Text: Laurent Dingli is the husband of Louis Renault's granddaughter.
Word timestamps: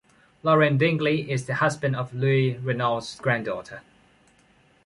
Laurent 0.41 0.79
Dingli 0.79 1.29
is 1.29 1.45
the 1.45 1.53
husband 1.53 1.95
of 1.95 2.11
Louis 2.11 2.55
Renault's 2.57 3.17
granddaughter. 3.19 3.83